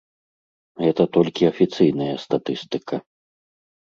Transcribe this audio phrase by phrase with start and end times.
[0.83, 2.95] Гэта толькі афіцыйная статыстыка.